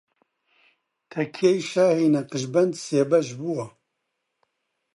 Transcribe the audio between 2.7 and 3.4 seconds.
سێ بەش